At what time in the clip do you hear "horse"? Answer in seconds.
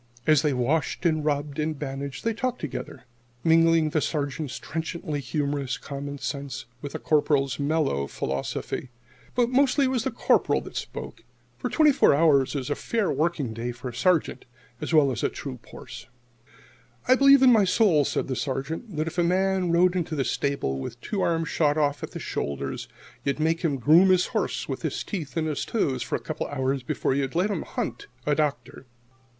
15.67-16.07, 24.33-24.67